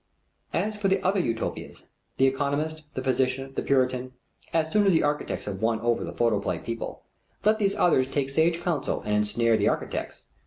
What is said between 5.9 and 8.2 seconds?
the photoplay people, let these others